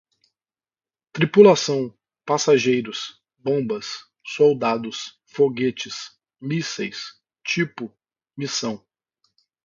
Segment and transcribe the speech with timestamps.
[1.13, 1.95] Tripulação,
[2.25, 7.95] passageiros, bombas, soldados, foguetes, mísseis, tipo,
[8.35, 8.83] missão